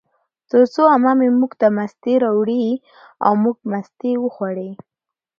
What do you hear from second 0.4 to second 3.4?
ترڅو عمه مې موږ ته مستې راوړې، او